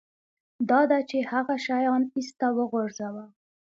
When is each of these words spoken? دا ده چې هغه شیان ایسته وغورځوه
دا 0.69 0.81
ده 0.91 0.99
چې 1.09 1.17
هغه 1.31 1.55
شیان 1.65 2.01
ایسته 2.17 2.47
وغورځوه 2.57 3.25